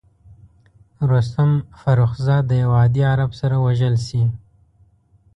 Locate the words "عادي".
2.81-3.01